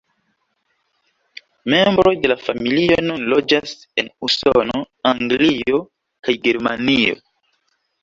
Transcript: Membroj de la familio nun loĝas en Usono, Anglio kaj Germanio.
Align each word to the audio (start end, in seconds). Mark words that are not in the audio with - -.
Membroj 1.73 2.13
de 2.23 2.31
la 2.33 2.39
familio 2.47 2.97
nun 3.11 3.29
loĝas 3.35 3.77
en 4.05 4.11
Usono, 4.31 4.83
Anglio 5.15 5.85
kaj 6.27 6.41
Germanio. 6.51 7.25